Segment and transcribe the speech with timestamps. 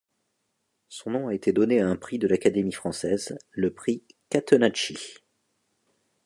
[0.89, 4.97] Son nom a été donné à un Prix de l'Académie Française, le Prix Catenacci.